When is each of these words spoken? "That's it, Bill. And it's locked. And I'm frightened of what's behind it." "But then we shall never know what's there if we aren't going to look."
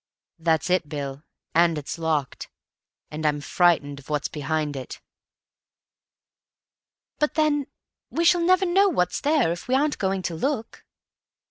"That's 0.39 0.71
it, 0.71 0.89
Bill. 0.89 1.21
And 1.53 1.77
it's 1.77 1.99
locked. 1.99 2.49
And 3.11 3.23
I'm 3.23 3.39
frightened 3.39 3.99
of 3.99 4.09
what's 4.09 4.29
behind 4.29 4.75
it." 4.75 4.99
"But 7.19 7.35
then 7.35 7.67
we 8.09 8.25
shall 8.25 8.41
never 8.41 8.65
know 8.65 8.89
what's 8.89 9.21
there 9.21 9.51
if 9.51 9.67
we 9.67 9.75
aren't 9.75 9.99
going 9.99 10.23
to 10.23 10.33
look." 10.33 10.85